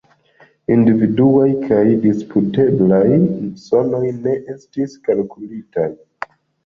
Individuaj 0.75 1.49
kaj 1.65 1.83
disputeblaj 2.07 3.01
sonoj 3.67 4.03
ne 4.25 4.35
estis 4.55 4.97
kalkulitaj. 5.09 5.87